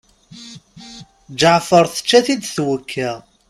Ǧeɛfer 1.39 1.85
tečča-t-id 1.93 2.41
twekka. 2.55 3.11